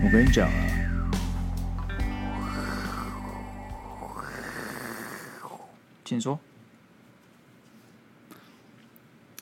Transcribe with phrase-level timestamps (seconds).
[0.00, 0.52] 我跟你讲啊，
[6.02, 6.38] 请说。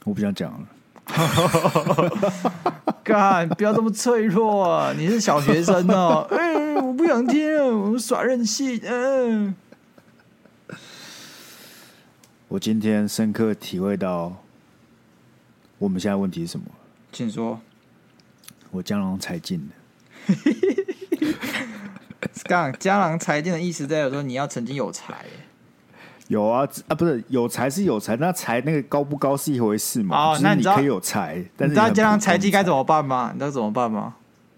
[0.05, 0.59] 我不想讲了。
[3.05, 4.93] 干，不要这么脆弱啊！
[4.97, 6.27] 你是小学生哦。
[6.31, 8.81] 嗯，我不想听，我耍任性。
[8.85, 9.55] 嗯。
[12.57, 14.35] 我今天深刻体会到，
[15.77, 16.65] 我们现在问题是什么？
[17.13, 17.61] 请说。
[18.71, 20.35] 我江郎才尽了。
[22.49, 25.27] 刚江郎才尽的意思在于说你要曾经有才。
[26.29, 30.17] 有啊啊，不是有才是有才，那才那个高不高是一回事嘛。
[30.17, 33.33] 哦，那你可以有才，但是你知道江郎才尽该怎么办吗？
[33.35, 34.15] 你知道怎么办吗？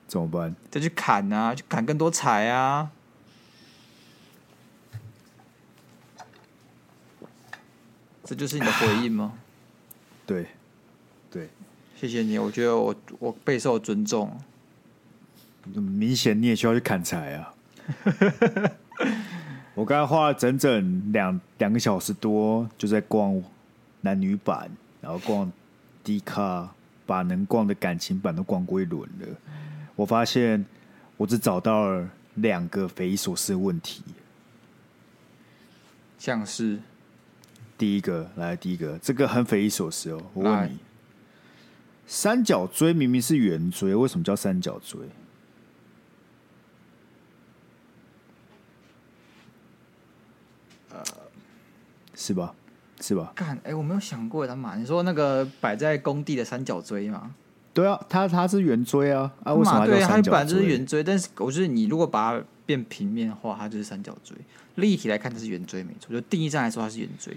[0.07, 0.55] 怎么办？
[0.71, 2.91] 就去砍啊，去砍更多才啊。
[8.29, 9.33] 这就是你的回应吗？
[10.27, 10.49] 对，
[11.31, 11.49] 对，
[11.97, 14.39] 谢谢你，我觉得我我备受尊重。
[15.65, 17.55] 明显你也需要去砍柴啊！
[19.75, 23.43] 我刚才花了整整两两个小时多，就在逛
[24.03, 25.51] 男女版，然后逛
[26.05, 26.75] D 卡，
[27.07, 29.27] 把能逛的感情版都逛过一轮了。
[29.97, 30.63] 我发现
[31.17, 34.03] 我只找到了两个匪夷所思的问题，
[36.19, 36.79] 像是
[37.79, 40.21] 第一个，来第一个，这个很匪夷所思哦。
[40.35, 40.77] 我问你，
[42.07, 45.01] 三角锥明明是圆锥，为什么叫三角锥？
[52.15, 52.53] 是吧？
[53.01, 53.33] 是吧？
[53.37, 57.33] 干，哎、欸，我没有想过他妈，你说那个摆在工地的三角锥吗？
[57.73, 59.55] 对啊，它它是圆锥啊啊！
[59.55, 64.37] 为什么对，它本来就是圆锥，但是我觉得你如果把它变平面化，它就是三角锥。
[64.75, 67.37] 立体来看，它是圆锥没错，就定义上来说它是圆锥，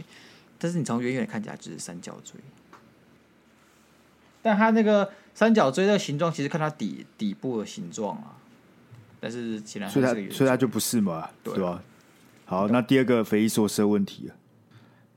[0.62, 2.40] 但是你从远远看起来就是三角锥。
[4.44, 8.38] 但它那个三角锥的形状，其实看它底底部的形状啊，
[9.20, 11.82] 但是显然是所以它所以它就不是嘛，对吧？
[12.46, 14.32] 好，那第二个匪夷所思的问题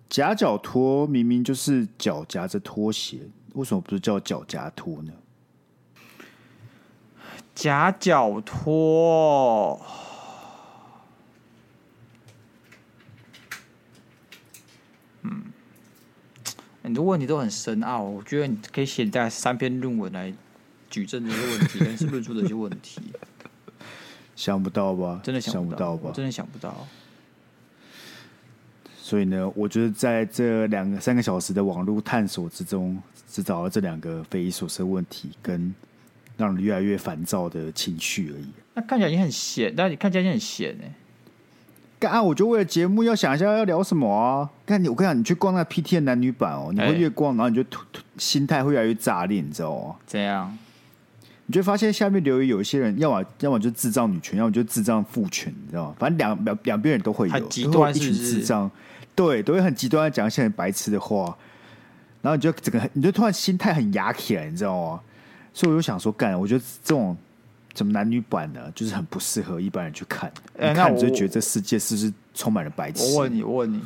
[0.09, 3.19] 夹脚拖明明就是脚夹着拖鞋，
[3.55, 5.13] 为什么不是叫脚夹拖呢？
[7.55, 9.81] 夹脚拖，
[16.85, 20.31] 很多问题都很深奥，我觉得你可以写在三篇论文来
[20.91, 23.01] 举证这些问题，跟是不是出这些问题？
[24.37, 25.19] 想不到吧？
[25.25, 26.13] 真的想不到吧？
[26.15, 26.87] 真的想不到。
[29.01, 35.75] 所以呢，我觉得在这两个三个小时的网络探索之中，只找到这两个匪夷所思的问题，跟
[36.37, 38.49] 让人越来越烦躁的情绪而已。
[38.75, 40.93] 那看起来你很闲，但你看起来你很闲哎。
[42.05, 42.23] 干啊！
[42.23, 44.49] 我就为了节目要想一下要聊什么啊？
[44.67, 47.65] 看你，我跟你讲，你去逛那 PT 的男女版哦，你会越逛，然后你就
[48.19, 49.95] 心态会越来越炸裂，你知道吗？
[50.07, 50.57] 怎样？
[51.47, 55.95] 你就发现下面留言有一些人，要么要么就智障女权，要么就智障父权，你知道吗？
[55.99, 58.11] 反正两两两边人都会有，很极端，是是？
[58.11, 58.71] 一群智障。
[59.15, 61.35] 对，都会很极端的讲一些很白痴的话，
[62.21, 65.01] 然后你就整个，你就突然心态很压起来，你知道吗？
[65.53, 67.17] 所以我就想说，干，我觉得这种
[67.75, 70.33] 什么男女版呢，就是很不适合一般人去看。
[70.59, 73.13] 欸、你看你就觉得这世界是不是充满了白痴？
[73.15, 73.83] 我问你，我问你，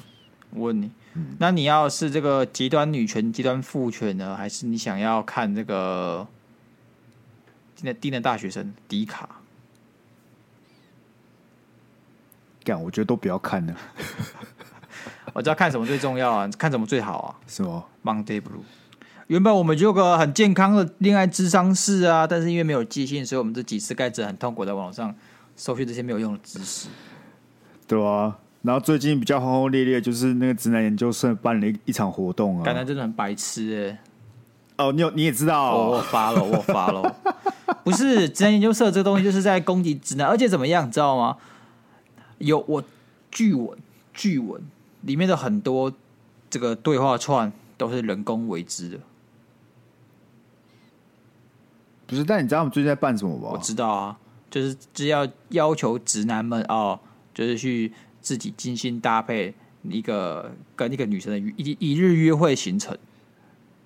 [0.50, 6.27] 我问你，嗯、那你要是这个极端女权、极端父权呢，还是你想要看这个
[7.75, 9.28] 今天低能大学生迪卡？
[12.65, 13.75] 干，我觉得都不要看了。
[15.32, 17.37] 我知道看什么最重要啊，看什么最好啊？
[17.47, 18.60] 什么？Monday Blue。
[19.28, 25.15] 原本我们就有个很健康的恋爱智商室啊，但是因为没有记性，所以我们这几次盖子很痛苦，在网上
[25.55, 26.89] 搜寻这些没有用的知识。
[27.87, 34.87] 对啊，然后最近比较轰轰烈烈，就是那个直男研究社办了一一场活动啊，感觉真的很白痴哎、欸。
[34.87, 37.16] 哦，你有你也知道、哦，我发了，我发了。
[37.84, 41.37] 不是直男研究社这个东西，就是在攻击直男，而且怎么样，你知道吗？
[42.39, 42.83] 有我
[43.31, 43.78] 据闻，
[44.15, 44.63] 据闻。
[45.03, 45.92] 里面的很多
[46.51, 48.98] 这个对话串都是人工为之的，
[52.09, 52.25] 不是？
[52.25, 53.51] 但你知道我们最近在办什么吗？
[53.53, 54.19] 我知道啊，
[54.51, 56.99] 就是只要要求直男们哦，
[57.34, 62.97] 就是去自己精心搭配一个跟一个女生的一一日约会行程。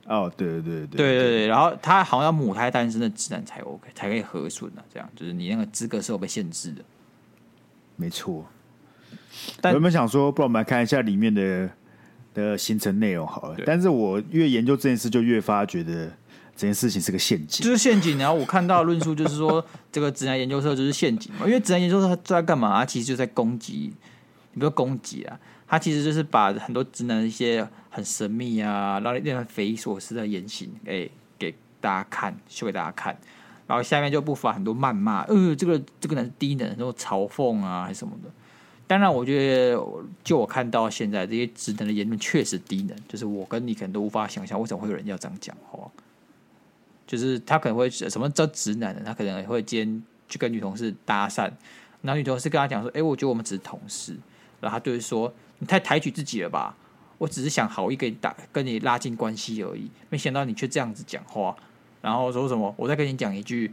[0.07, 6.83] 哦，对对对对对对对，然后他好像要母胎单身的直男才 OK，才可以和顺啊，这样就是你那个资格是有被限制的，
[7.95, 8.45] 没错。
[9.61, 11.71] 但我原本想说，不然我们来看一下里面的
[12.35, 13.57] 的行程内容好了。
[13.65, 16.11] 但是我越研究这件事，就越发觉得
[16.62, 18.17] 这件事情是个陷阱，就是陷阱。
[18.19, 22.79] 然后我看到论述就是说，这个直男研究社就是陷阱嘛，因为直男研究社他在干嘛？
[22.79, 23.93] 他其实就在攻击，
[24.53, 25.37] 你不要攻击啊，
[25.67, 33.19] 他其实就是把很多直男一些很神秘啊，然后令人匪夷所思的言行，哎，给大家看，秀给大家看。
[33.67, 38.31] 然后下面就不乏很多谩骂，呃，这个这个人是低能，然后嘲讽啊，还是什么的。
[38.87, 39.85] 当然，我觉得
[40.23, 45.91] 就我看到现在这些直男的言论确实低能，就是我跟你可能都无法想象为什么会有人要这样讲话。
[47.12, 51.43] 就是他可能会什么叫直男的，他可能会兼去跟女同事搭讪，
[52.00, 54.17] 然后女同事跟他讲说：“哎，我觉得我们只是同事。”
[54.62, 55.31] 然后他就会说
[55.61, 56.75] ：“你太抬举自己了吧？
[57.19, 61.55] 我只是想好意给你打，跟你拉近关系而已，没想到你却这样子讲话。”
[62.00, 62.75] 然后说什么？
[62.79, 63.70] 我再跟你讲一句，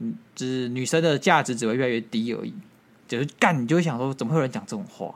[0.00, 2.52] 嗯，就是女生的价值只会越来越低而已。
[3.06, 5.14] 就是干，你就会想说，怎么会有人讲这种话，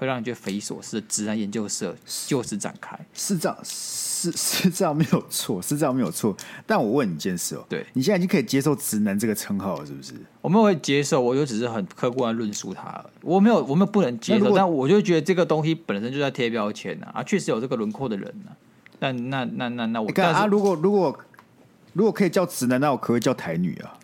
[0.00, 1.06] 会让你觉得匪夷所思的？
[1.06, 1.94] 直男研究社
[2.26, 6.34] 就此展开，是这样，是是这样没有错，是这样没有错。
[6.66, 10.14] 但我问你一件事哦，对你现在已经可以接受直男这个称号了，是不是？
[10.40, 18.52] 我没有会接受，我就只是很客观的论述他，我没有，我们不能接受，但我就觉得这个东西本身就在贴标签呐，啊，确实有这个轮廓的人呢。
[18.98, 21.18] 但那那那那我干啊，如果如果
[21.92, 23.98] 如果可以叫直男，那我可不可以叫台女啊？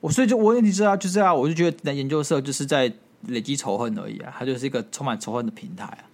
[0.00, 2.92] 我所以就我问题是啊，就是啊，我就觉得男研究社就是在
[3.28, 6.04] 累积仇恨而已啊，它就是一个充满仇恨的平台啊。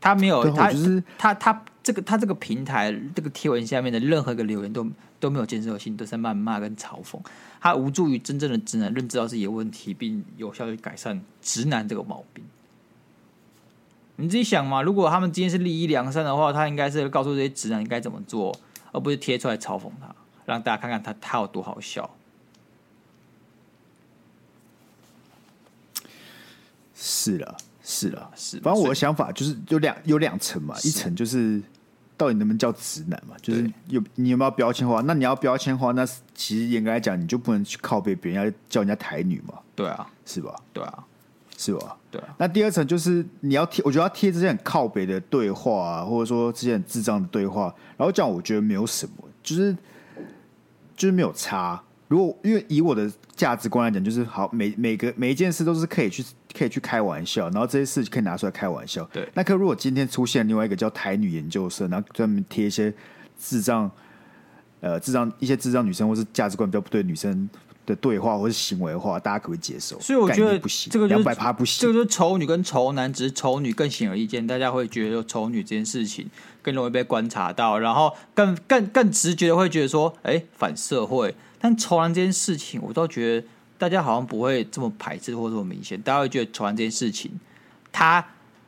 [0.00, 4.84] 他没有，他就是他他这个他这个平台这个贴文下面的任何一个留言都
[5.20, 7.20] 都没有建设性，都是在谩骂跟嘲讽，
[7.60, 12.44] 他无助于真正的直男认知到自己的问题，并有效的改善直男这个毛病。
[14.16, 18.52] 你自己想嘛，如果他们今天是利益良善的话，他应该是告诉这些直男应该怎么做，
[18.90, 20.12] 而不是贴出来嘲讽他。
[20.44, 22.10] 让大家看看他他有多好笑。
[27.04, 28.60] 是了，是了，是。
[28.60, 31.60] 反正我的想法就是有两有两层嘛，一层就是
[32.16, 35.00] 到底能不能叫直男嘛，就是有你有没有标签化？
[35.00, 39.54] 那你要标签化，那其实严格来讲，你就不能去靠背别人，要叫人家台女嘛？
[39.74, 40.54] 对啊，是吧？
[40.72, 41.04] 对啊，
[41.58, 41.96] 是吧？
[42.10, 42.28] 对啊。
[42.38, 49.76] 那第二层就是你要贴，我觉得要贴这些很靠北的对话啊，或者说这些很智障的对话，然后讲我觉得没有什么，就是。
[50.94, 51.82] 就是没有差。
[52.12, 56.22] 如果因为以我的价值观来讲，就是好每每个每一件事都是可以去
[56.54, 59.02] 可以去开玩笑，然后这些事可以拿出来开玩笑。
[59.10, 59.26] 对。
[59.32, 62.92] 那可如果今天出现另外一个叫台女研究生，然后专门贴一些
[63.38, 63.90] 智障
[64.80, 67.48] 呃智障一些智障女生或是价值观比较不对女生
[67.84, 69.98] 的对话或是行为的话，大家可不可以接受？
[70.00, 71.80] 所以我觉得不行，这个两百趴不行。
[71.80, 76.30] 这个就是丑女跟丑男，只是丑女更显而易见，大家会觉得丑女这件事情
[76.62, 81.34] 更容易被观察到，然后更更更直觉的会觉得说，哎，反社会。
[81.58, 83.46] 但丑男这件事情，我倒觉得
[83.78, 87.32] 大家好像不会这么排斥或这么明显，大家会觉得丑男这件事情
[87.90, 88.24] 他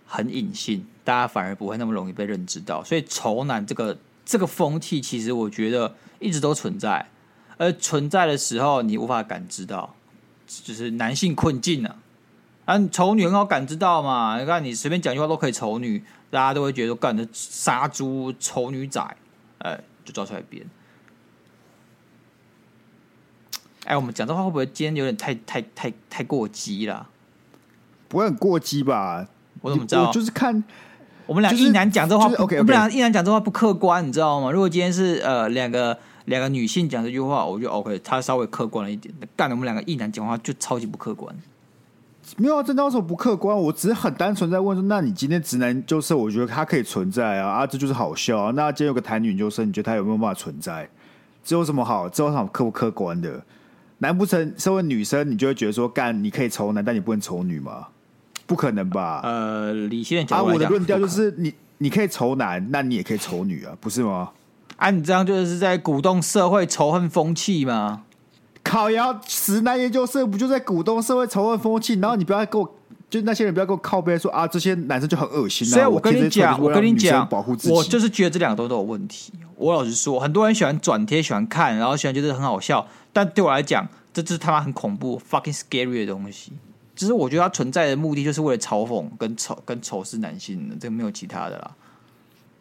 [0.06, 2.82] 很隐性，大家反而不会那么容易被认知到。
[2.82, 7.08] 所以丑男这个这个风气，其实我觉得一直都存在。
[7.56, 9.94] 而存在的时候，你无法感知到，
[10.46, 11.96] 就是男性困境啊。
[12.64, 14.40] 啊，丑女很好感知到嘛？
[14.40, 19.00] 你看，你随便讲句话都可以丑女，大家都会觉得干的杀猪丑女仔，
[19.58, 20.64] 哎，就抓出来编。
[23.84, 27.06] 哎，我们讲这话会不会今天有点太太太太过激了？
[28.08, 29.28] 不会很过激吧？
[29.60, 30.10] 我怎么知道？
[30.10, 30.64] 就是看
[31.26, 34.50] 我们俩一男讲这话.我们俩一男讲这话不客观，你知道吗？
[34.50, 35.96] 如果今天是呃两个。
[36.26, 39.14] 两个女性讲这句话，我觉得 OK，她稍微客观了一点。
[39.36, 41.34] 干我们两个异男讲话就超级不客观。
[42.38, 48.50] 没有啊，这那时候不客观，我只是很单纯在问说，那你今天直男就是，我觉得他可以存在啊啊，这就是好笑啊。
[48.52, 50.88] 那今天有个台女就是，你觉得他有没有办法存在？
[51.44, 52.08] 这有什么好？
[52.08, 53.44] 这有什么客不客观的？
[53.98, 57.88] 难不成身为女生，你就会觉得说，干你可以丑男，但你不能丑女吗？
[58.46, 59.20] 不可能吧？
[59.22, 64.30] 呃，理性讲，啊，我的论调就是你，你你可以丑男，那你也可以丑女啊，不是吗？
[64.84, 68.02] 啊，你这样就是在鼓动社会仇恨风气吗？
[68.62, 71.94] 靠腰，直男研究社不就在鼓动社会仇恨风气？
[71.94, 72.74] 然后你不要给我，
[73.08, 75.70] 就那些人不要给我靠背说啊，这些男生就很恶心啊。
[75.70, 79.32] 所以我跟你讲，我跟你讲，保护自己，我就是觉得这两个都都有问题。
[79.56, 86.52] 我老实说，很多人喜欢转贴，喜欢看，然后喜欢觉得很好笑，但对我来讲，这就是他妈很恐怖，fucking scary 的东西。
[86.94, 91.70] 只是我觉得它存在的目的，就是为了嘲讽跟仇跟仇视男性的，这个没有其他的啦。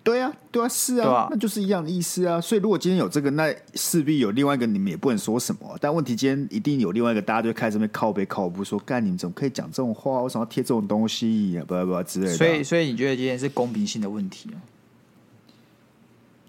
[0.04, 2.42] 对啊，对啊，是啊，啊，那就是一样的意思啊。
[2.42, 5.78] 所以如果今天有这个，那势必有另外一个，你们也不能说什么。
[5.80, 10.22] 但问题今天一定有另外一个，大家就开始在靠背靠不说，干你们怎么可以讲这种话？
[10.22, 11.58] 为什么要贴这种东西？
[11.66, 12.34] 不不不之类的。
[12.34, 14.60] 所以，所以你觉得今天是公平性的问题啊？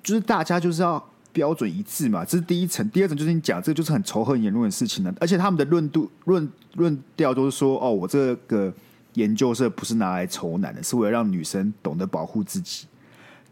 [0.03, 2.91] 就是大家就是要标准一致嘛，这是第一层。
[2.91, 5.15] 第二层就是你讲这个就是很仇恨言论的事情呢。
[5.21, 8.75] 而且他们的论度论论调都是说，哦，我这个
[9.13, 12.87] 研究社不是拿来仇男的，是为了让女生懂得保护自己。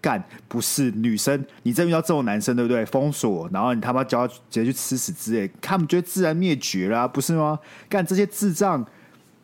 [0.02, 2.84] 干不是女生，你真遇到这种男生，对不对？
[2.84, 7.58] 封锁，然后你他妈叫他直接去吃屎之类，他们就会自然灭绝了，不是吗？
[7.88, 8.84] 干这些智障，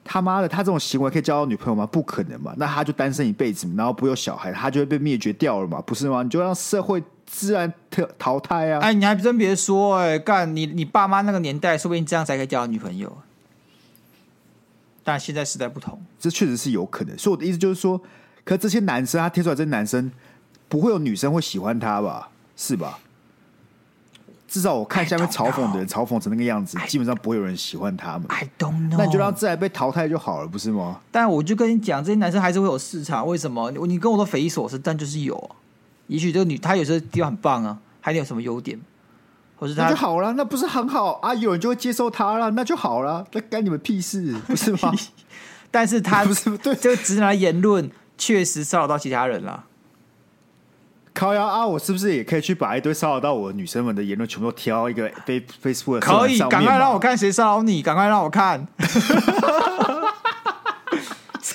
[0.04, 1.86] 他妈的，他这种行为可以交到女朋友吗？
[1.86, 2.52] 不可能嘛！
[2.56, 5.80] 那他就单身一辈子，然后不有小孩，他就会被灭绝掉了嘛？
[5.82, 6.22] 不是吗？
[6.24, 8.80] 你就让社会自然淘淘汰啊！
[8.80, 13.16] 哎，你还真别说、欸，哎，干你你爸妈那个年代，说不定这样才可以交到女朋友。
[15.04, 17.16] 但现在时代不同，这确实是有可能。
[17.16, 17.98] 所以我的意思就是说，
[18.44, 20.10] 可这些男生他贴出来，这些男生
[20.68, 22.28] 不会有女生会喜欢他吧？
[22.56, 22.98] 是吧？
[24.48, 28.24] 至少我看下面嘲讽的人嘲讽成那个样子，基本上不会有人喜欢他们。
[28.28, 28.96] I don't know。
[28.96, 31.00] 那你就让自然被淘汰就好了，不是吗？
[31.12, 33.26] 但我就跟你讲，这些男生还是会有市场。
[33.26, 33.70] 为什么？
[33.70, 35.56] 你你跟我说匪夷所思，但就是有啊。
[36.06, 38.80] 也许这个女她有些地方很棒啊，还有什么优点？
[39.58, 41.34] 或是她那就好了，那不是很好啊？
[41.34, 44.92] 有人就会接受她了，那就好了，那干你们屁事，不是吗？
[45.70, 49.66] 但是他 不是对这个直男言论确实骚扰到其他人了。
[51.18, 51.66] 靠腰啊！
[51.66, 58.64] 我是不是也可以去把一堆骚扰到我的女生们的言论全部都挑一个 Face Facebook 可以，赶快让我看谁骚扰你，赶快让我看。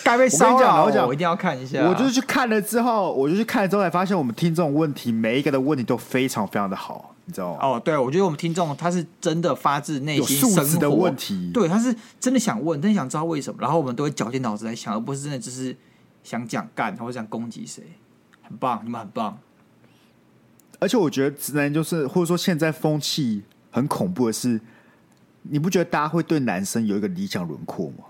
[0.03, 1.79] 该被骚扰，我，我一定要看一下。
[1.87, 7.59] 我就是去看了之后，我就去看了之后才发现，我们听众问题每一个的问题都非常非常的好，你知道吗？
[7.61, 15.73] 哦，对，我觉得我们听众他是真的发自内心有素质的问题，对，他是真的想问，真的想知道为什么，然后我们都会绞尽脑汁来想，而不是真的只是
[16.21, 17.81] 想讲干或者想攻击谁。
[18.45, 19.37] 很棒，你们很棒。
[20.83, 24.59] 而且我觉得直男就是，或者说现在风气很恐怖的是，
[25.43, 28.03] 你不觉得大家会对男生有一个理想轮廓吗？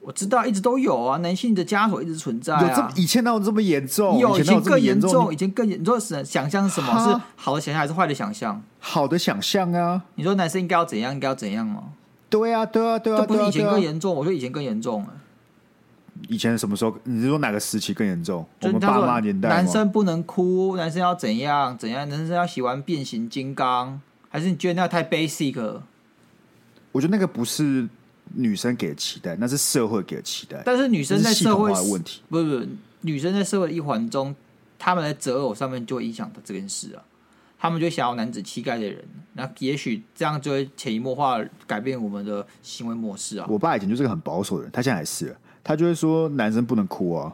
[0.00, 2.62] 我知道，一直都有啊，男性的枷锁一直存在啊。
[2.62, 4.18] 有这以前哪有这么严重？
[4.18, 8.60] 有以前更严重，以前更严重是想象什么是好的想象还是坏的想象？
[8.80, 10.02] 好的想象啊！
[10.16, 11.12] 你说男生应该要怎样？
[11.12, 11.90] 应该要怎样吗？
[12.28, 14.12] 对啊，对啊，对啊，这不是以前更严重？
[14.12, 15.06] 我觉得以前更严重。
[16.30, 16.96] 以前什么时候？
[17.02, 18.46] 你是说哪个时期更严重？
[18.62, 22.08] 我们爸妈年代，男生不能哭，男生要怎样怎样？
[22.08, 25.80] 男生要喜欢变形金刚，还是你觉得那太 basic？
[26.92, 27.88] 我觉得那个不是
[28.34, 30.62] 女生给的期待，那是社会给的期待。
[30.64, 32.68] 但是女生在社会问题，不是不是，
[33.00, 34.32] 女生在社会一环中，
[34.78, 37.02] 他们的择偶上面就会影响到这件事啊。
[37.58, 43.46] 他们就想要男子气概的人，那也许这样就会潜移默化改变我们的行为模式啊。
[43.50, 45.36] 我爸以前就是个很保守的人，他现在还是。
[45.62, 47.32] 他就会说男生不能哭啊，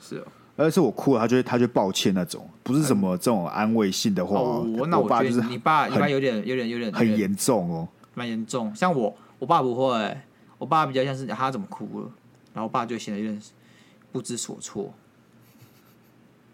[0.00, 0.24] 是啊，
[0.56, 4.38] 而且我哭了，他就会他就抱歉那种，不是什么这种安慰性的话。
[4.38, 8.74] 哦、那我爸就是你爸，你爸有点有点有点很严重哦，蛮严重。
[8.74, 10.16] 像我，我爸不会，
[10.58, 12.10] 我爸比较像是他怎么哭了，
[12.52, 13.40] 然后我爸就显得有点
[14.12, 14.92] 不知所措。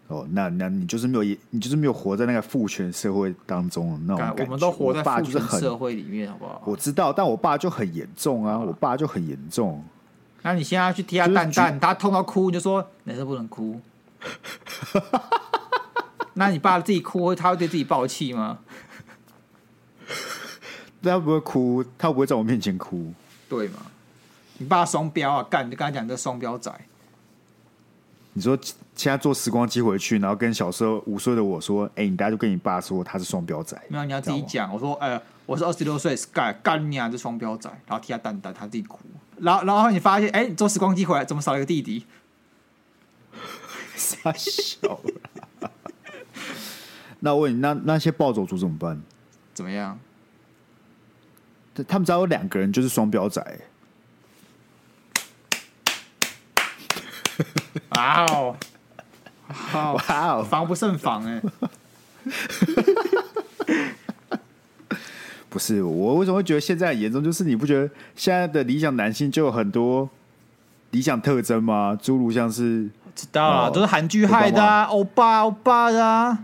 [0.07, 4.43] 哦，那那你就是没有，你就是没有活在那个父权社会当中那种感觉。
[4.43, 5.23] 我们都活在父
[5.57, 6.61] 社会里面，好不好？
[6.65, 9.81] 我知道，但我爸就很严重啊，我爸就很严重。
[10.43, 13.79] 那你现在要去踢他蛋蛋，他痛到哭，你就说男生不能哭。
[16.33, 18.59] 那你爸自己哭，他会对自己爆气吗？
[21.03, 23.13] 他不会哭，他不会在我面前哭，
[23.49, 23.79] 对吗？
[24.57, 25.65] 你爸双标啊，干！
[25.65, 26.71] 你就跟他讲这双标仔。
[28.33, 28.57] 你说
[28.95, 34.71] 现在坐时光机回去，然后跟小时候五岁的我说：“哎、欸，你大家就跟你爸说他是双标仔。”没有，你要自己讲。
[34.71, 38.99] 我说：“哎、欸，我是二十六岁，Sky 干你啊，这双标仔。”然后踢他蛋蛋，他自己哭。
[39.41, 42.05] 然后，然后你发现，哎、欸，你坐时光机回来，怎么少了一个弟弟？
[43.95, 45.71] 傻笑了。
[47.19, 49.01] 那我问你，那那些暴走族怎么办？
[49.53, 49.99] 怎么样？
[51.87, 53.61] 他们只要有两个人，就是双标仔。
[57.89, 58.57] 哇哦！
[59.73, 60.43] 哇哦！
[60.43, 61.41] 防不胜防哎。
[65.51, 67.21] 不是我为什么会觉得现在很严重？
[67.21, 70.09] 就是你不觉得现在的理想男性就有很多
[70.91, 71.97] 理想特征吗？
[72.01, 76.39] 诸如像是知道啊，都是韩剧害的啊，欧巴欧巴的啊！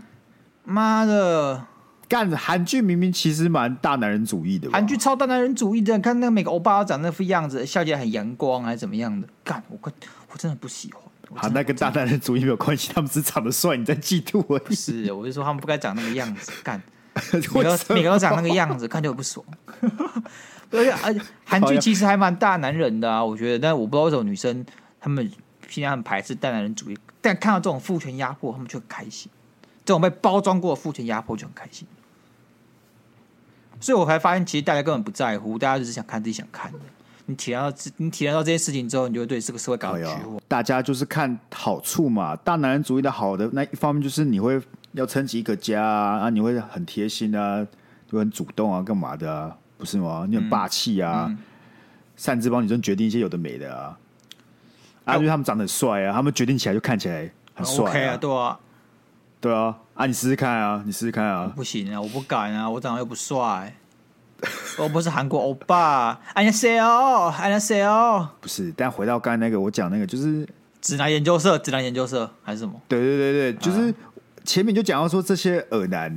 [0.62, 1.64] 妈的，
[2.06, 9.26] 干韩剧明明其实蛮大男人主义的，韩剧超大男人主义的，看那个每个欧巴都长那副样子，笑起来很阳光还是怎么样的？
[9.42, 9.90] 干我快
[10.30, 11.02] 我真的不喜欢。
[11.34, 14.74] 好，那跟大男人主义没有关系，他们只是长得帅，你在嫉妒而已。
[14.74, 16.78] 是，我就说他们不该长那个样子，干。
[17.32, 19.44] 每个每个都长那个样子，看就不爽。
[20.70, 23.58] 而且而且韩剧其实还蛮大男人的啊，我觉得。
[23.58, 24.64] 但我不知道为什么女生
[25.00, 25.30] 他们
[25.66, 29.30] 平常很排斥大男人主义，但看到这种父权压迫，他们就很开心。
[29.84, 31.88] 这种被包装过的父权压迫就很开心。
[33.80, 36.78] 所以我才发现，其实大家根本不在乎，大家只是想看自己想看的。
[37.24, 40.38] 你体验到你体验到这些事情之后，你就会对这个社会感到绝望。
[40.46, 44.60] 大家就是看好处嘛，大男人主义的好的那一方面就是你会。
[44.98, 47.64] 要撑起一个家啊你会很贴心啊
[48.10, 49.56] 就很主动啊干嘛的啊？
[49.78, 50.26] 不是吗？
[50.28, 51.32] 你很霸气啊
[52.16, 53.96] 擅自帮女生决定一些有的没的啊。
[55.04, 58.16] 啊因为他们长得很帅啊他们决定起来就看起来很帅啊。
[58.16, 58.58] 对啊。
[59.40, 59.76] 对啊。
[59.94, 61.52] 啊你试试看啊你试试看啊。
[61.54, 63.74] 不行啊我不敢啊我长得又不帅。
[64.78, 66.20] 我不是韩国欧巴。
[66.34, 70.48] ancel ancel 不是但回到刚才那个我讲那个就是
[70.80, 72.80] 指南研究社指南研究社还是什么？
[72.88, 73.92] 对对对对就是
[74.48, 76.10] 前面就讲到说这些耳男，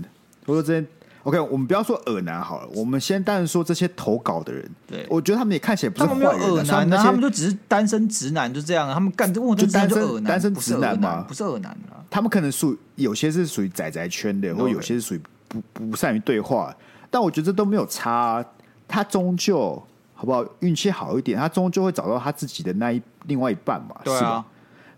[0.45, 0.87] 或者说这些。
[1.23, 4.67] OK，我们不要说耳男好了，我们先单说这些投稿的人。
[4.87, 8.91] 对，我觉得他们也看起来不是坏人，他们没有耳男啊，他们就只是单身直男，就这样。
[8.91, 12.01] 他们干这，就单身单身直男嘛，不是耳男啊。
[12.09, 16.75] 他们可能属有些是属于宅宅圈的，或有些是属于不不善于对话。
[17.11, 18.43] 但我觉得这都没有差，
[18.87, 19.79] 他终究
[20.15, 20.43] 好不好？
[20.61, 24.17] 运气好一点，他终究会找到他自己的那一另外一半嘛，对啊。
[24.17, 24.45] 是吧？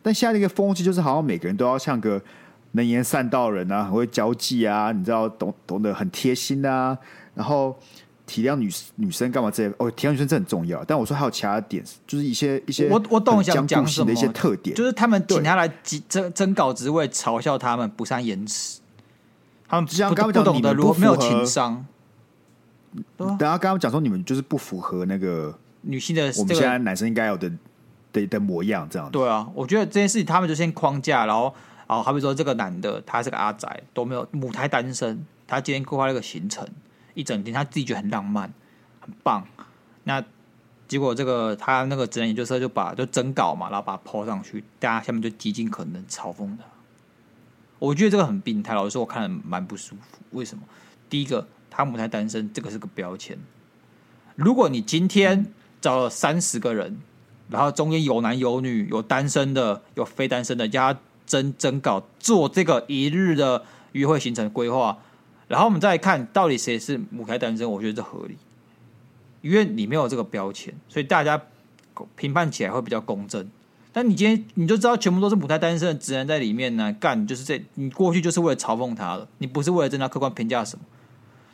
[0.02, 2.22] 但现在那个风气就是，好像每个人都要像个。
[2.74, 6.98] 能言善道人啊，很会交际啊，你知道懂懂得很贴心啊，
[7.36, 7.78] 然后
[8.26, 9.76] 体谅女女生干嘛这些？
[9.78, 10.84] 哦，体谅女生这很重要。
[10.84, 15.72] 但我说还有其他的点，就是一些一些我我懂想讲什么的一些特点，就是他们请他来
[16.10, 18.82] 征征稿，只为嘲笑他们不善言辞，
[19.68, 21.86] 他们不像刚刚讲，你们如果没有情商。
[23.16, 27.52] 等下刚刚讲说你们就是不符合那个女性的我们现在男生应该有的
[28.12, 29.12] 的的模样，这样子。
[29.12, 31.54] 对啊，我觉得这件事情他们就先框架，然后。
[31.88, 35.26] 好，好比说这个男的，他是个阿宅，都没有母胎单身。
[35.46, 36.68] 他今天规划了一个行程，
[37.14, 38.52] 一整天他自己觉得很浪漫，
[39.00, 39.46] 很棒。
[40.06, 40.24] 那
[40.88, 46.64] 结果这个他那个职人研究社就把就征稿嘛，然后把它 po 上去，大家下面就极尽可能嘲讽他。
[47.80, 50.20] 我觉得这个很病态，老实说，我看了蛮不舒服。
[50.32, 50.64] 为什么？
[51.10, 53.38] 第一个，他母胎单身，这个是个标签。
[54.36, 55.46] 如果你今天
[55.82, 57.02] 找了三十个人，
[57.50, 60.98] 然后中间有男有女，有单身的，有非单身的，加
[61.34, 63.64] 征征稿做这个一日的
[63.94, 65.00] 约会行程规划，
[65.48, 68.38] 然后我们再看到底谁是母胎单身，我觉得这合理，
[69.42, 71.42] 因为你没有这个标签，所以大家
[72.16, 73.50] 评判起来会比较公正。
[73.92, 80.86] 但你今天你就知道全部都是母胎单身的直男在里面呢，干就是这你过去就是为了嘲讽他了，你不是为了增加客观评价什么？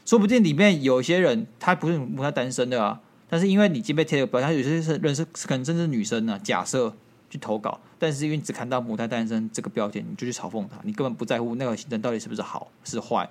[0.06, 6.94] 说不定里面有些人他不是母胎单身的啊，但是因为你今天被贴了标签，有些是认识可能真是女生呢，假设
[7.30, 7.80] 去投稿。
[7.98, 13.30] 但是因为你只看到母胎单身这个标签，你就去嘲讽他，你根本不在乎那个行程到底是不是好是坏，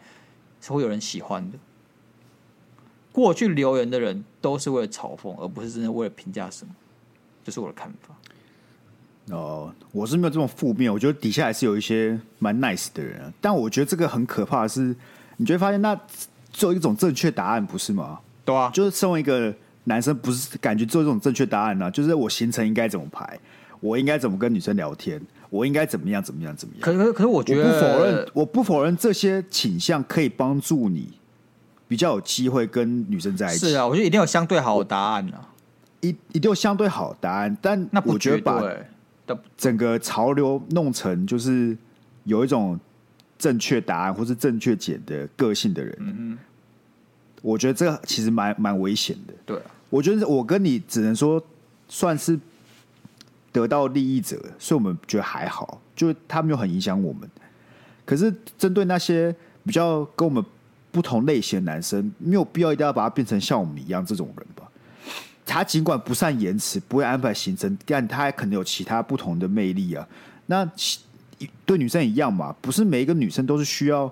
[0.60, 1.58] 是会有人喜欢的。
[3.10, 6.72] 过去留言的人都是为了嘲讽，而不是真的为了评价什么，
[7.42, 8.14] 这是我的看法。
[9.34, 14.94] 哦，我是没有这么负面，我觉得底下还是有一些蛮 nice 的人，但我觉得这个很可怕的是，
[15.36, 15.98] 你就会发现那
[16.50, 18.20] 做一种正确答案不是吗？
[18.44, 21.90] 对啊，就是身为一个男生，不是感觉做这种正确答案呢、啊？
[21.90, 23.38] 就是我行程应该怎么排？
[23.80, 25.20] 我应该怎么跟女生聊天？
[25.50, 26.22] 我应该怎么样？
[26.22, 26.54] 怎么样？
[26.54, 26.82] 怎么样？
[26.82, 31.14] 可可可是，我觉得我不否认，我不否认这些倾向可以帮助你
[31.86, 33.68] 比较有机会跟女生在一起。
[33.68, 35.48] 是啊，我觉得一定有相对好的答案啊，
[36.00, 37.56] 一一定有相对好的答案。
[37.62, 38.62] 但那我觉得把
[39.56, 41.76] 整个潮流弄成就是
[42.24, 42.78] 有一种
[43.38, 46.38] 正确答案或是正确解的个性的人，嗯嗯，
[47.40, 49.32] 我觉得这个其实蛮蛮危险的。
[49.46, 51.42] 对啊，我觉得我跟你只能说
[51.88, 52.38] 算是。
[53.60, 57.28] 得到利益者，所以我们觉得还好，就他没有很影响我们。
[58.04, 60.44] 可是针对那些比较跟我们
[60.90, 64.68] 不同类型的男生，没有必要一定要把他变成像我们一样这种人吧？
[65.44, 70.06] 他尽管不善言辞，不会安排行程，但他还可能有其他不同的魅力啊。
[70.46, 70.70] 那
[71.64, 72.54] 对女生也一样嘛？
[72.60, 74.10] 不是每一个女生都是需要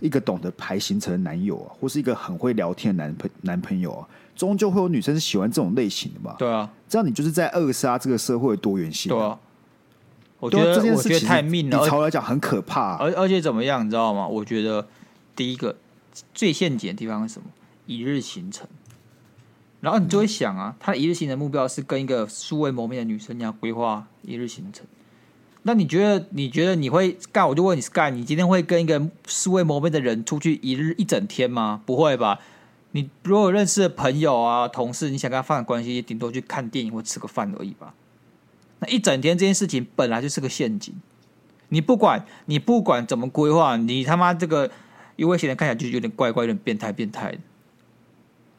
[0.00, 4.08] 一个懂得排行程的男友啊，或是一个很会聊天的男朋男朋友啊。
[4.38, 6.36] 终究会有女生是喜欢这种类型的吧？
[6.38, 9.10] 对啊，这样你就是在扼杀这个社会的多元性。
[9.10, 9.36] 对啊，
[10.38, 12.96] 我觉得这件事情太命了，对潮来讲很可怕。
[12.98, 14.28] 而而且怎么样，你知道吗？
[14.28, 14.86] 我觉得
[15.34, 15.74] 第一个
[16.32, 17.48] 最陷阱的地方是什么？
[17.86, 18.68] 一日行程。
[19.80, 24.86] 然后你就会想啊，他的一日行程目标是跟一个素未谋面的女生你要规划一日行程。
[25.64, 26.26] 那你觉得？
[26.30, 27.46] 你觉得你会干？
[27.46, 28.16] 我就问你干？
[28.16, 31.82] 你今天会跟一个素未谋面的人出去一日一整天吗？
[31.84, 32.38] 不会吧？
[32.92, 37.94] 你如果认识的朋友啊、同事，你想跟他发展关系，也顶多去看电影或吃个饭而已吧。
[38.80, 40.94] 那一整天这件事情本来就是个陷阱。
[41.68, 44.70] 你不管你不管怎么规划，你他妈这个
[45.16, 47.38] 约会行程看起来就有点怪怪、有点变态、变态的。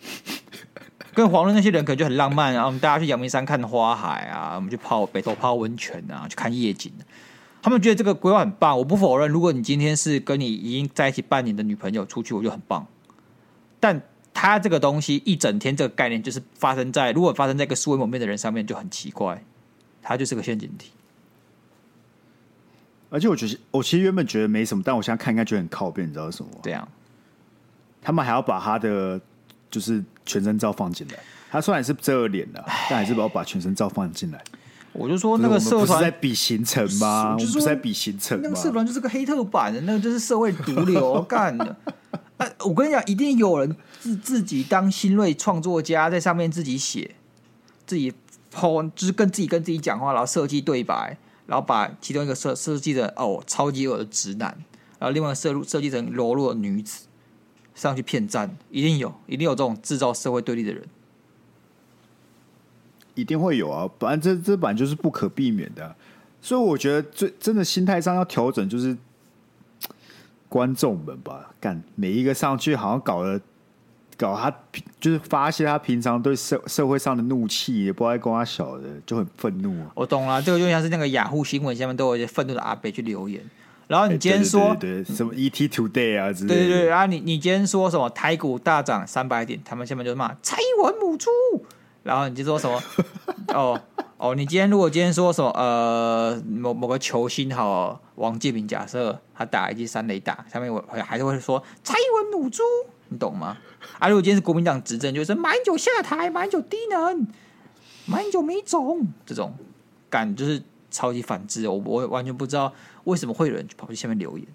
[1.16, 6.94] 跟黄润那些人可能就很浪漫啊，我们大家去阳明山看花海啊，我们去泡北投泡温泉啊，去看夜景。
[7.62, 9.30] 他们觉得这个规划很棒，我不否认。
[9.30, 12.86] 如果你今天是跟你已经在一起半年的女朋友出去，我就很棒。
[13.82, 14.02] 但
[14.42, 19.44] 他这个东西一整天这个概念就是发生在如果发生在一个素未谋面的人上面就很奇怪，
[20.02, 20.92] 他就是个陷阱题。
[23.10, 26.60] 而且我觉得我其实原本觉得没什么，但我现在看应该觉得很靠边，你知道什么吗？
[26.64, 26.88] 这样，
[28.02, 29.20] 他们还要把他的
[29.70, 31.20] 就是全身照放进来。
[31.52, 34.42] 他虽然是遮脸的，但还是把我把全身照放进来。
[34.94, 37.36] 我就说那个社团在比行程吗？
[37.38, 38.40] 就是在比行程。
[38.42, 41.76] 那个社团就是个黑特版的，那个就是社会毒瘤 干的。
[42.40, 47.16] 啊，我跟你讲，一定有人自自己当新锐创作家，在上面自己写，
[47.86, 48.14] 自己
[48.50, 54.58] 抛就是跟自己跟自己讲话，然后设计对白，然后把其中一个设设计的哦超级恶的直男，
[55.00, 57.08] 然后另外设设计成柔弱女子
[57.76, 60.88] 上去骗赞，一定有，一定有这种制造社会对立的人，
[63.16, 65.94] 一定会有啊，本来这这本来就是不可避免的，
[66.42, 68.96] 所以我觉得最真的心态上要调整就是。
[70.50, 73.40] 观众们吧，干每一个上去好像搞了，
[74.18, 74.52] 搞他
[75.00, 79.86] 就是发泄他平常对社社会上的怒气，也不爱跟他小的，就很愤怒。
[79.94, 83.42] 我懂了，这个就像是那个雅虎新闻下面都有一些愤怒的阿北去留言，
[83.88, 91.30] 然后你今天说、什么 ET Today 啊之类的，对对对，然后你你今天说什么台股大涨三百点，他们下面就骂蔡英文母猪，
[92.02, 92.82] 然后你就说什么
[93.54, 93.80] 哦。
[94.20, 102.62] 哦，你今天如果今天说什么呃某某个球星好王建民，假设他打一记三雷打，下面我还是会说蔡英文母猪，
[103.08, 103.58] 你懂吗？
[103.98, 107.26] 啊，如果今天是国民党执政，就是马英九下台，马英九低能，
[108.08, 109.56] 马英九没种，这种
[110.10, 112.74] 感就是超级反智，我我完全不知道
[113.06, 114.46] 为什么会有人跑去下面留言，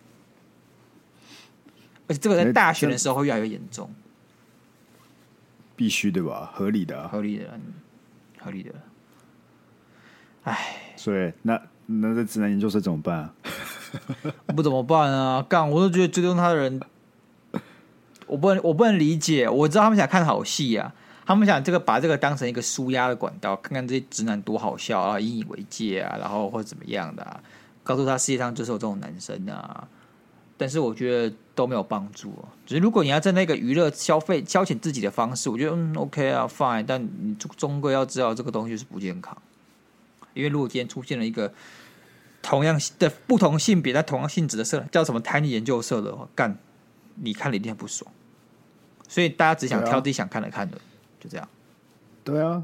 [2.06, 3.88] 而且这个在大选的时候会越来越严重，
[5.74, 6.52] 必须对吧？
[6.54, 7.58] 合理的，合理的，
[8.38, 8.74] 合理的。
[10.44, 13.34] 唉，所以那那这直男研究生怎么办啊？
[14.54, 15.44] 不怎么办啊？
[15.48, 16.80] 干，我都觉得追踪他的人，
[18.26, 19.48] 我不能我不能理解。
[19.48, 20.92] 我知道他们想看好戏啊，
[21.24, 27.40] 他们想这个把这个当成一个舒压的管道，看看这些直男多好笑啊，引以为戒啊，然后或者怎么样的啊，
[27.82, 29.86] 告诉他世界上就是有这种男生啊。
[30.56, 32.32] 但是我觉得都没有帮助。
[32.64, 39.36] 只是如果你要在那个娱乐消费消遣自己的方式，我觉得嗯 OK 啊 fine，但你终归要知道这个东西是不健康。
[40.34, 41.52] 因为如果今天出现了一个
[42.42, 46.58] 同样的不同性别但同样性质的社，叫什么 Tiny 研究社的话，干，
[47.14, 48.10] 你看了一定很不爽。
[49.08, 50.80] 所以大家只想挑自己想看的看的，啊、
[51.18, 51.48] 就这样。
[52.22, 52.62] 对啊，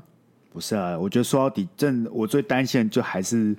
[0.53, 3.57] 不是啊，我觉得说到底，正我最担心的就还是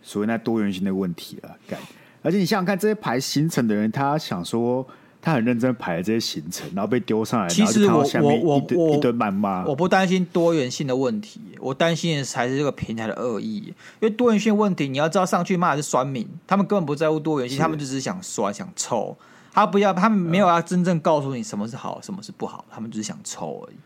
[0.00, 1.56] 所谓那多元性的问题了。
[1.66, 1.78] 干，
[2.22, 4.86] 而且你想想看，这些排行程的人，他想说。
[5.20, 9.64] 他很认真排了这些行程，然后被丢上来，其实我我我我一顿谩骂。
[9.64, 13.56] 我不担心多元性的问题，我担心的才是这个平台的恶意。
[13.56, 19.16] 因为多元性问题，你要知道上去骂的是酸民，他们根本不在乎多元性，他们就只是想酸想臭。
[19.52, 23.76] 他不要，他们没有要真正告诉你什么是好，什么是不好，他们只是想臭而已。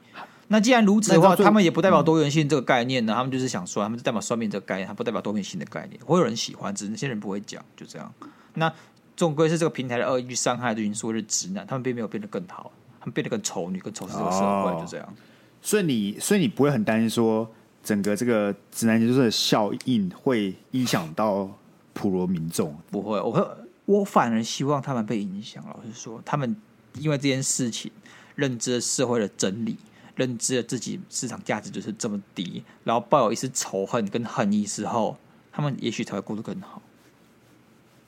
[0.49, 5.99] 那既然如此的话，他们也不代表多元性这个概念呢，他们就是想酸，他们是代表酸民这个概念，他不代表多元性的概念。
[6.05, 8.13] 会有人喜欢，只是那些人不会讲，就这样。
[8.55, 8.71] 那。
[9.15, 15.15] 终归是这个平台的恶意去伤害的因素是直男，他们并没有变得更好，他们变得更丑女，更仇视这个社会，哦、就这样。
[15.61, 17.49] 所以你，所以你不会很担心说，
[17.85, 21.49] 整个这个直男就是效应会影响到
[21.93, 22.77] 普罗民众？
[22.91, 23.47] 不会，我会，
[23.85, 25.65] 我反而希望他们被影响。
[25.67, 26.57] 老实说，他们
[26.99, 27.93] 因为这件事情
[28.35, 29.77] 认知了社会的真理，
[30.17, 35.17] 认知了自己市场价值就是这么低，然后抱有一丝仇恨跟恨意之后，
[35.53, 36.81] 他们也许才会过得更好。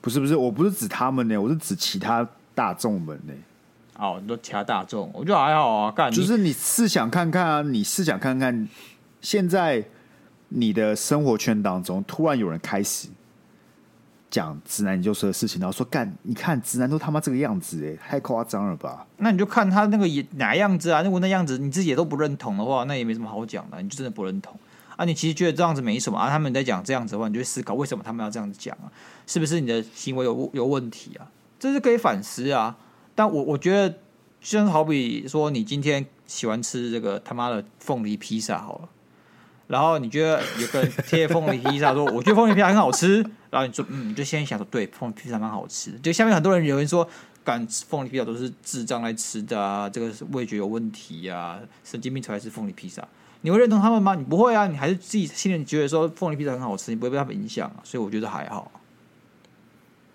[0.05, 3.33] 不是不是，我不是指他们呢，我是指其他大众们呢。
[3.97, 5.91] 哦，你说其他大众，我觉得还好啊。
[5.91, 8.69] 干，就是你试想看看啊，你试想看看，
[9.19, 9.83] 现在
[10.49, 13.07] 你的生活圈当中，突然有人开始
[14.29, 19.07] 讲直男研究社的事情，然后说干，你看直男都他妈这个样子，哎，太夸张了吧？
[19.17, 21.01] 那你就看他那个哪样子啊？
[21.01, 24.55] 如果那样子你自己也都不认同的话，那也没什么好讲的，你就真的不认同。
[24.95, 26.29] 啊，你其实觉得这样子没什么啊？
[26.29, 28.91] 他们在讲这样子的话，你就思考为什么他们要这样子讲啊？
[29.27, 31.27] 是不是你的行为有有问题啊？
[31.59, 32.77] 这是可以反思啊。
[33.13, 33.97] 但我我觉得，
[34.41, 38.89] 就好比说，你今天喜欢吃这个他妈的凤梨披萨好了，
[39.67, 43.17] 然后你觉得有个人贴凤梨披萨说，我觉得凤梨披萨很好吃，
[43.49, 45.91] 然后你说嗯，你就先想说对，凤梨披萨蛮好吃。
[45.99, 47.07] 就下面很多人有人说，
[47.45, 53.07] 敢吃凤梨披萨都是智障来吃的啊，这个是味觉有问题啊，神经病才吃凤梨披萨。
[53.41, 54.15] 你会认同他们吗？
[54.15, 58.71] 你不会啊，你还是自己心里觉得说凤梨披萨很好吃，你不会被他们影响，所以我觉得还好。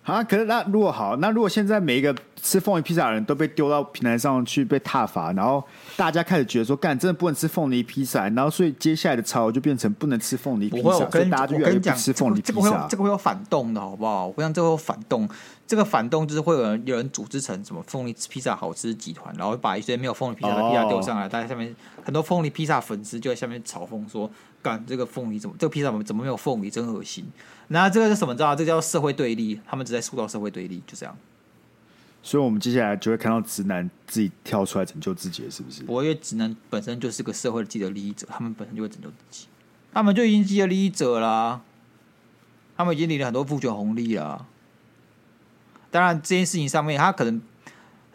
[0.02, 5.62] 啊，可是那如果好，那如果现在每一个吃凤梨披萨的人都被丢到平台上去被踏伐，然后
[5.96, 12.46] 大家开始觉得说，干真的不能吃凤梨披萨，然后所以接下来的潮流就变成不能吃凤梨披萨，所以大家就越来越不吃凤梨披萨。
[12.46, 14.26] 这个会有这个会有反动的好不好？
[14.26, 15.28] 我跟你讲，这个会有反动。
[15.66, 24.28] 这个反动就是会有人有人组织成什么凤梨披萨好吃集团，然后把一些没有凤梨披萨的披萨丢上来，大家下面很多凤梨披萨粉丝就在下面嘲讽说
[24.60, 27.24] ：“干这个凤梨怎么这个披萨怎么怎么没有凤梨，真恶心。”
[27.72, 28.35] 那这个是什么？
[28.35, 28.54] 知道？
[28.56, 31.16] 这個叫社会对立，他们只在塑造社会对立，就这样。
[32.20, 35.85] 所以，我们接下来就会看到直男自己跳出来拯救自己，是不是？
[35.87, 39.46] 我因为直男本身就是个社会的既得利益者，他们本身就会拯救自己，
[39.92, 41.62] 他们就已经既得利益者啦，
[42.76, 44.46] 他们已经领了很多父权红利了。
[45.92, 47.40] 当然，这件事情上面，他可能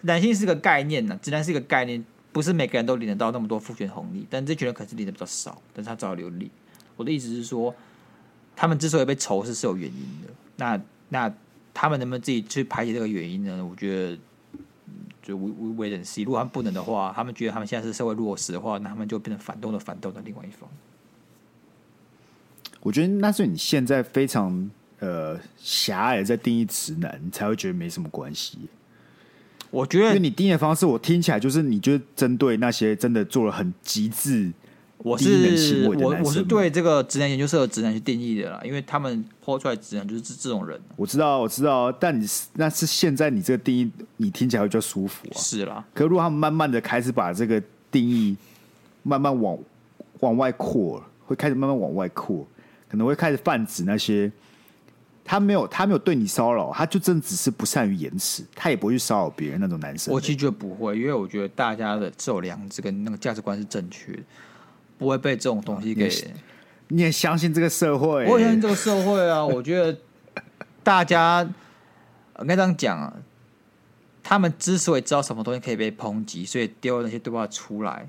[0.01, 6.49] 男性是个概念呢，直男是一个概念，不是每个人都领得到那么多父权红利，但这群人可能是领的比较少，但是他照样领。
[6.97, 7.73] 我的意思是说，
[8.55, 10.33] 他们之所以被仇视是有原因的。
[10.57, 11.33] 那那
[11.73, 13.65] 他们能不能自己去排解这个原因呢？
[13.65, 14.17] 我觉得
[15.21, 16.23] 就为为为人师。
[16.23, 20.69] 如果他们不能的话，他们觉得他们现在是社会弱势的话，那他们就变成反动的反动的另外一方。
[22.81, 28.59] 我觉得那是你现在非常呃狭隘的在定义直男，你才会觉得没什么关系。
[29.71, 34.53] 我觉得，因为你定义的方式，我听起来就是你就是针对那些真的做了很极致。
[34.97, 40.79] 我是我我是对这个直男研究社的直男去定义的啦，因为他们抛出来直男就是这这种人。
[40.95, 45.37] 我知道，我知道，但你是那是现在你这个定义，你听起来会比较舒服啊。
[45.37, 48.35] 是啦，可如果他们慢慢的开始把这个定义
[49.03, 49.57] 慢慢往
[50.21, 52.47] 往外扩，会开始慢慢往外扩，
[52.89, 54.31] 可能会开始泛指那些。
[55.27, 60.13] 他没有，他没有对你骚扰，他就真的只是不善于言辞，他也不会去骚扰别人那种男生。
[60.13, 64.19] 我其实觉得不会，因为我觉得大家的这种良知跟那个价值观是正确的，
[64.97, 66.09] 不会被这种东西给。
[66.89, 68.25] 你也相信这个社会？
[68.27, 69.43] 我也相信这个社会啊！
[69.45, 69.97] 我觉得
[70.83, 71.41] 大家
[72.41, 73.11] 应该这样讲啊，
[74.21, 78.07] 他们之所以知道什么东西可以被抨击，所以丢那些对话出来。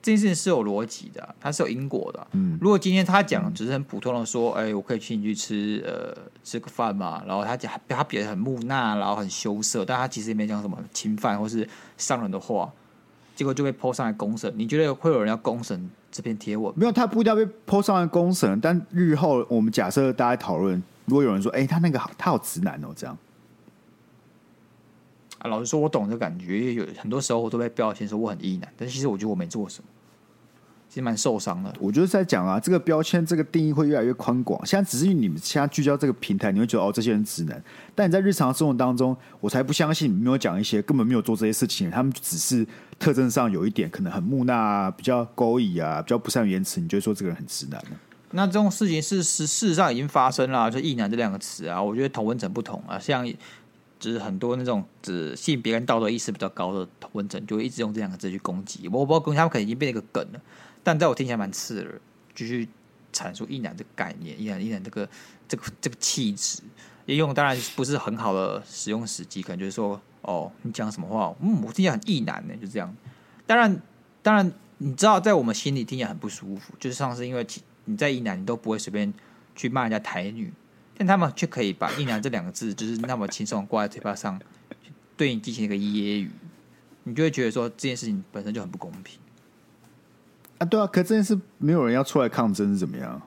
[0.00, 2.26] 这件事情是有逻辑的，它是有因果的。
[2.32, 12.72] 嗯，如果今天他讲只是很普通的说，哎，我可以请你去吃呃吃个饭嘛，然后他讲他表现很木讷，然后很羞涩，但他其实也没讲什么侵犯或是伤人的话，
[13.38, 14.52] 结果就被 po 上来公审。
[14.56, 16.74] 你觉得会有人要公审这篇贴文？
[16.76, 23.16] 没有，他不一定要被 po 上来公审，但日后我们假设大家讨论，如果有人说，哎，他那个好，他好直男哦，这样。
[25.38, 29.88] 啊，老实说，我懂这感觉，有很多时候我都被标签说我很异男，但其实我觉得我没做什么，
[30.88, 31.72] 其实蛮受伤的。
[31.78, 34.64] 我就是在讲啊，这个标签这个定义会越来越宽广。
[34.64, 37.62] 现在只是你们现在聚焦这个平台，你会觉得哦，这些人直男，
[37.94, 42.66] 但你在日常生活当中，我才不相信你没有讲一些根本没有做这些事情，他们只是
[42.98, 47.96] 特征上有一点可能很木讷啊，比较勾引啊，比较不善于言辞，你就会说这个人很直男呢？
[48.30, 53.30] 那这种事情是事事实上已经发生了，就异男这两个词啊，我觉得同文层不同啊，像。
[54.00, 58.86] 就是很多那种只性别跟道德意识比较高的文章，就会一直用这两个字去攻击。
[58.92, 60.40] 我不知道他们可能已经变成一个梗了，
[60.88, 62.00] 但在我听起来蛮刺耳。
[62.34, 62.66] 继续
[63.12, 65.06] 阐述一男这个概念，一男一男这个
[65.46, 66.62] 这个这个气质，
[67.04, 71.36] 应用当然不是很好的使用时机，可能就是说，哦，你讲什么话？
[71.40, 72.96] 嗯，我听起来很异男呢，就这样。
[73.44, 73.82] 当然，
[74.22, 77.46] 当然，你知道，在我们心里听起来很不舒服，就是上次因为
[77.84, 79.12] 你在异男，你都不会随便
[79.54, 80.50] 去骂人家台女。
[80.96, 84.40] 但他们却可以把“异男”这两个字，就是那么轻松挂在嘴巴上，
[85.16, 86.28] 对你进行一个揶揄，
[87.04, 89.18] 你就会觉得说这件事情本身就很不公平
[90.58, 90.64] 啊！
[90.66, 93.20] 对啊，可这件事没有人要出来抗争是怎么样？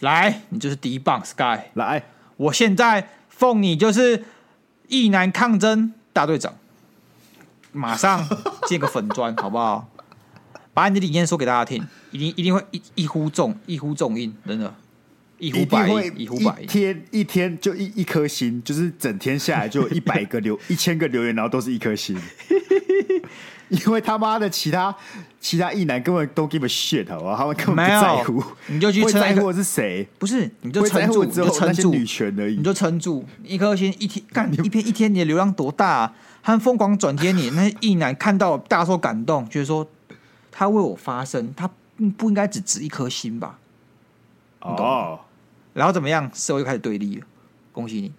[0.00, 2.04] 来，你就是第一棒，Sky，来，
[2.36, 4.24] 我现在奉你就是
[4.86, 6.54] 意男抗争大队长，
[7.72, 8.26] 马上
[8.66, 9.88] 建个粉砖好不好？
[10.72, 14.72] 把你的理念说给大家听，一定一定会一一呼众一呼众应，真的。
[15.38, 22.16] 一呼百应，一呼百天一天就一一颗星，就是整天下来就有 一百个留一千个留言，然后都是一颗星。
[23.68, 24.94] 因为他妈的其他
[25.38, 27.36] 其他异男根本都 give a shit 好不好？
[27.36, 30.08] 他们根本不在乎，你就去在乎我是谁？
[30.18, 36.14] 不是，你就撑住，你就撑住女权而已，你就撑住一颗星一天干一篇一天， 你的流量多大啊？
[36.42, 39.86] 他们疯狂转贴你，那异男看到大受感动，觉得说
[40.50, 41.70] 他为我发声，他
[42.16, 43.58] 不应该只值一颗星吧？
[44.60, 45.20] 哦。
[45.78, 46.28] 然后怎么样？
[46.34, 47.26] 社会就开始对立了。
[47.70, 48.12] 恭喜你，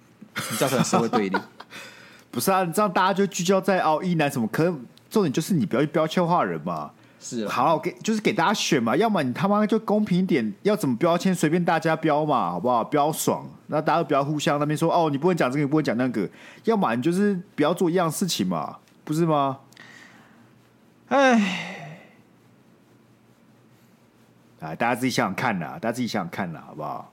[0.49, 1.37] 你造成了社会对立。
[2.31, 4.47] 不是啊，你知道大家就聚焦在哦，一男什么？
[4.47, 4.73] 可是
[5.09, 6.91] 重点就是你不要去标签化人嘛。
[7.19, 8.95] 是啊，好，给就是给大家选嘛。
[8.95, 12.81] 要么你他妈就公平一点，要怎么标签随便大家标嘛，好不好？
[12.85, 16.29] 标爽，那大家都不要互相那边说哦，你不能讲这个，你不能讲那个。
[16.63, 19.59] 要么你就是不要做一样事情嘛，不是吗？
[21.09, 21.97] 哎，
[24.61, 27.11] 啊，大家自己想想看呐，大家自己想想看呐，好不好？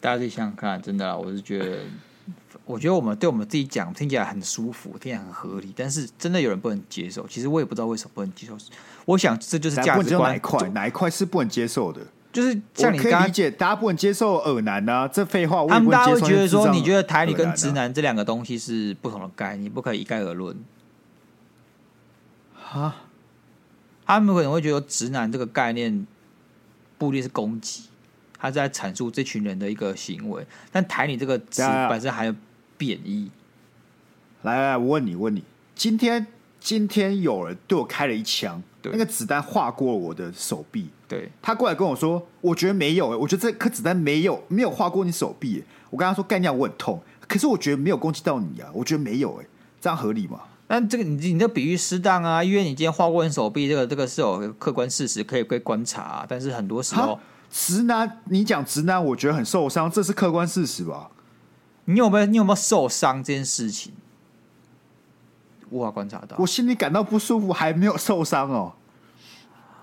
[0.00, 1.78] 大家自己想想看，真的啦，我是觉得，
[2.64, 7.26] 我觉得我们对我们自己讲听起来很舒服，听起来很合理，但是真的有人不能接受。
[7.26, 8.56] 其实我也不知道为什么不能接受。
[9.04, 12.00] 我想这就是价值观哪一块，哪一块是不能接受的？
[12.32, 15.64] 就是像你刚刚可以理解，大家不能接受耳男啊，这废话。
[15.66, 20.54] 他们大家会觉得说，你觉得台女跟直男这两个东西是不同的概念，不可以一概而论。
[22.70, 23.04] 啊，
[24.04, 26.06] 他们可能会觉得直男这个概念
[26.98, 27.84] 不一定是攻击。
[28.38, 32.34] 他在阐述这群人的一个行为，但“台女”这个词本身还有
[32.76, 33.30] 贬义。
[34.42, 35.42] 来来来，我问你，问你，
[35.74, 36.26] 今天
[36.60, 45.64] 今天有人对我开了一枪，对那个子弹划过我的手臂，对，他过来跟我说，我觉得没有，我觉得这颗子弹没有没有划过你手臂。
[45.90, 49.46] 我跟他说，干掉我很痛，可是我觉得没有攻击到你啊，我觉得没有，哎，
[49.80, 50.40] 这样合理吗？
[50.68, 56.26] 那这个你你的比喻适当啊，因为你今天划过你手臂，这个这个是有客观事实可以被观察、啊。
[56.28, 57.18] 但是很多时候，
[57.58, 61.08] 直男，你讲直男，我觉得很受伤，这是客观事实吧？
[61.86, 63.94] 你有没有你有没有受伤这件事情？
[65.70, 68.74] 无法观察到，我心里感到不舒服，还没有受伤哦。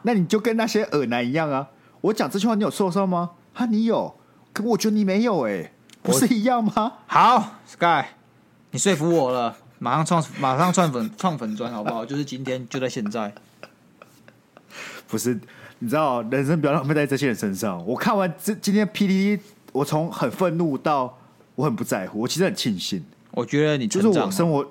[0.03, 1.69] 那你就跟那些恶男一样啊！
[2.01, 3.31] 我讲这句话，你有受伤吗？
[3.55, 4.15] 哈，你有，
[4.53, 6.93] 可我觉得你没有、欸，哎，不是一样吗？
[7.07, 8.05] 好，Sky，
[8.69, 9.57] 你说服我了。
[9.79, 12.05] 马上创，马上创粉，创粉砖，好不好？
[12.05, 13.33] 就是今天，就在现在。
[15.13, 15.39] 不是，
[15.77, 17.85] 你知道，人生不要浪费在这些人身上。
[17.85, 19.39] 我看完这今天 PTT，
[19.71, 21.15] 我从很愤怒到
[21.53, 23.05] 我很不在乎，我其实很庆幸。
[23.29, 24.67] 我觉得你就是我生活，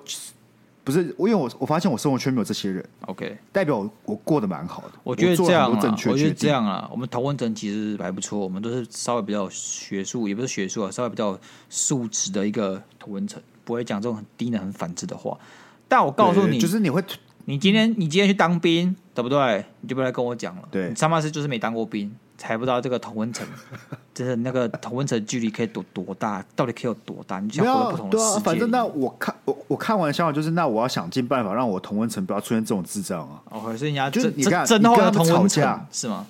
[0.83, 2.85] 不是，因为我我发现我生活圈没有这些人。
[3.05, 4.91] OK，代表我，我过得蛮好的。
[5.01, 13.41] 我觉得这样啊，我觉得这样啊，我们同文层其实还不错，我们都是稍微比较学术，也不是学术啊，稍微比较素质的一个同文层。
[13.63, 15.39] 不会讲这种很低能、很反智的话，
[15.87, 17.01] 但我告诉你，就是你会，
[17.45, 19.65] 你今天你今天去当兵，对不对？
[19.81, 20.61] 你就不要来跟我讲了。
[20.71, 23.45] 对，你他妈是就是没当过兵，才不知道这个同温层，
[24.13, 27.39] 就是那个同温层距离可以多多大，到底可以有多大？
[27.41, 28.31] 你想活在不同的世界。
[28.31, 33.41] 对啊，反正那我看我我看完想法就是，那我要想尽办法让我同温层不要出现这种智障啊。
[33.49, 36.25] 哦，所以你要就是你看，真的要同温层是吗？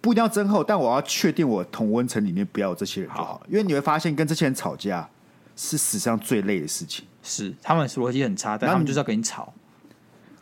[0.00, 3.42] 不一定要真厚，但我要确定我同温层里面不要有这些人就好，好。
[3.48, 5.06] 因为你会发现跟这些人吵架。
[5.58, 9.50] 是史上最累的事情，是他们逻辑很差，但他们就是要跟你吵。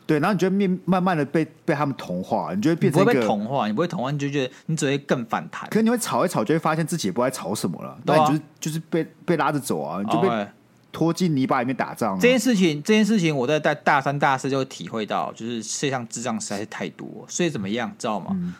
[0.06, 5.68] 对，然后你就会慢慢的被被他们同化，你就会变成一个不会被同化，你不会同化，你就觉得你只会更反弹。
[5.70, 7.96] 可是你会吵一吵，就会发现自己也不知道吵什么了。
[8.04, 10.28] 那、啊、你就是就是被被拉着走啊，你就被
[10.92, 12.18] 拖进泥巴里面打仗、啊。
[12.20, 18.28] 这件事情，这件事情，我在在大三、大四就会体会到，就是世界上智障实在是太多，所以怎么样，知道吗？
[18.32, 18.54] 嗯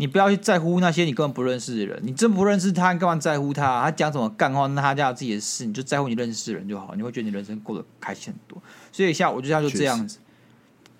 [0.00, 3.82] 你不要去在乎那些你根本不认识的人，你真不认识他，你干嘛在乎他？
[3.82, 8.62] 他讲什么干话，那他家有自己的事，你就在乎你认识的人就好，你会觉得你人生过得开心很多。
[8.92, 10.20] 所以像我就像就这样子，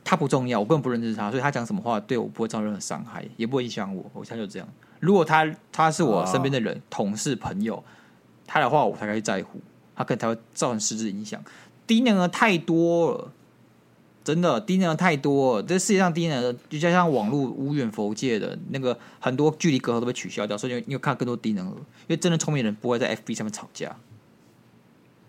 [0.08, 4.02] 他不重要，我根本不认识他，所以他讲什么话对我不会造成任何伤害，也不会影响我。
[4.14, 4.66] 我现在就这样。
[5.00, 7.84] 如果他他是我身边的人、哦，同事、朋友，
[8.46, 9.60] 他的话我才会在乎，
[9.94, 11.38] 他可能才会造成实质影响。
[11.86, 13.32] 低能儿太多了。
[14.24, 21.72] 真的低能儿太多了，这世界上低能儿就加上网络无远佛界的那个很多距离隔阂都被取消掉，所以你有看更多低能儿。
[21.72, 23.94] 因为真的聪明的人不会在 FB 上面吵架，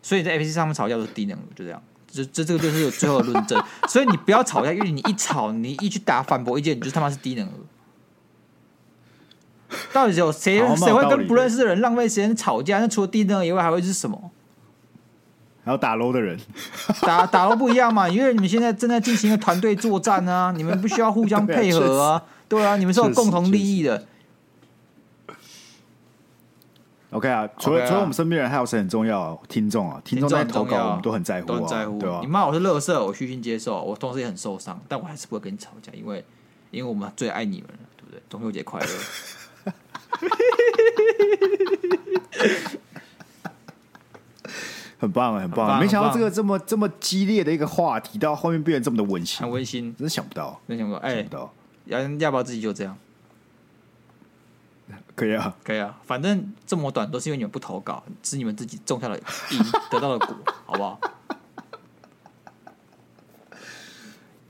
[0.02, 1.82] 所以在 FB 上面吵架都是低能儿，就这样。
[2.12, 3.64] 这这这个就是有最后的论证。
[3.88, 7.52] 所以你不要吵架，因为你一吵，你一去打反驳意见，你就他妈是低能儿。
[9.94, 12.80] 到底有谁谁会跟不认识的人浪费时间吵架？
[12.80, 14.32] 那除了低能以外，还会是什么？
[15.64, 16.40] 还有打楼的人，
[17.04, 24.08] 打打楼不一样嘛，因为你们现在正在进行一个团队作战啊，你们不需要互相配合啊，对啊，你们是有共同利益的。
[27.12, 29.38] OK 啊，除了、okay 啊、除了我们身边人，还有谁很重要、啊？
[29.48, 32.20] 听众啊，听众在投稿，我们都很在乎、啊，都很在乎，对吧、啊？
[32.22, 36.24] 你骂我是乐色，我虚心接受，我同时也很受伤，但我还是不会跟你吵架，因为
[36.70, 38.22] 因为我们最爱你们了，对不对？
[38.30, 38.88] 中秋节快乐。
[45.00, 51.26] 很棒啊，很棒，没想到这个这么这么激烈的一个话题，到后面变得这么的温馨，很温馨，真的想不到，真想不到，哎，
[51.86, 52.96] 要要不要自己就这样？
[55.20, 59.24] 可以啊，可以啊，反正这么短都是因为你们不投稿，是你们自己种下了因，
[59.92, 61.00] 得到了果，好不好？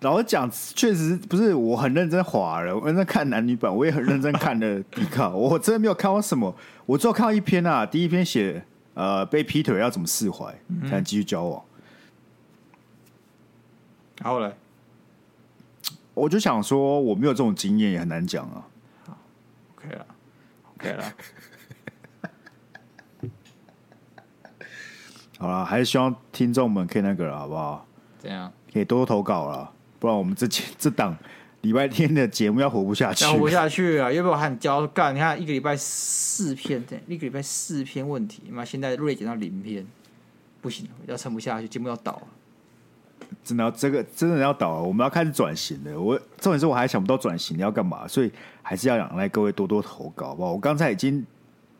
[0.01, 6.55] 老实讲，确实不是我很认真滑了，我认真看男女版，我也很认真看的迪卡， 我真的没有看到什么，
[6.85, 8.65] 我只有看到一篇啊，第一篇写。
[8.95, 10.51] 呃，被劈腿要怎么释怀
[10.81, 11.63] 才能继续交往？
[14.21, 14.53] 然后嘞，
[16.13, 18.67] 我就想说，我没有这种经验，也很难讲啊。
[20.87, 21.13] 好，OK 了。
[25.37, 27.85] 好了，还是希望听众们可以那个了，好不好？
[28.21, 31.17] 这样可以多多投稿了，不然我们这 这档。
[31.61, 34.09] 礼拜天的节目要活不下去，活不下去啊！
[34.09, 35.13] 要不要喊交干？
[35.13, 39.85] 你看一个礼拜四篇，一个礼拜四篇问题，妈，现在锐减到零篇，
[40.61, 42.21] 不行，要撑不下去，节目要倒了。
[43.43, 45.99] 真的要这个真的要倒了，我们要开始转型了。
[45.99, 50.51] 我重点是我还想不到转型你要干嘛，所以还是要仰赖各位多多投稿，好不好？
[50.53, 51.25] 我刚才已经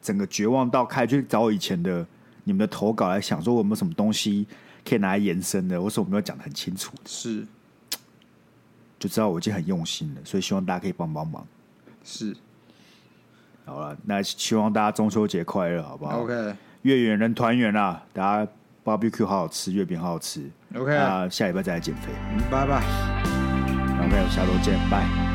[0.02, 2.06] 整个绝望到开去找我以前的
[2.44, 4.46] 你们的投稿来想说，我有没有什么东西
[4.88, 5.82] 可以拿来延伸的？
[5.82, 7.46] 或是我没有讲的很清楚的，是。
[9.00, 11.48] 就知道我已经很用心了，所以希望大家可以帮帮忙。
[12.04, 12.36] 是，
[13.64, 18.52] 好了，那希望大家中秋节快乐，好不好？OK，月圆人团圆啦，大家
[18.98, 20.50] barbecue 好好吃，月饼好好吃。
[20.76, 22.12] OK，那下礼拜再来减肥。
[22.32, 22.82] 嗯，拜拜。
[24.06, 25.29] OK，下周见，拜。